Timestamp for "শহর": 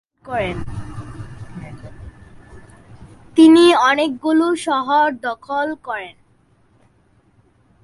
4.55-5.05